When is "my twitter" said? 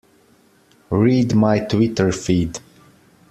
1.35-2.11